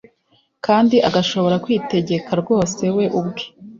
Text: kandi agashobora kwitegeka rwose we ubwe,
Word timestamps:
kandi 0.65 0.95
agashobora 1.07 1.55
kwitegeka 1.63 2.31
rwose 2.41 2.83
we 2.95 3.05
ubwe, 3.19 3.43